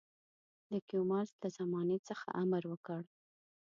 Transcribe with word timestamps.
د 0.69 0.71
کیومرث 0.87 1.31
له 1.41 1.47
زمانې 1.57 1.97
څخه 2.07 2.27
امر 2.41 2.63
وکړ. 2.71 3.01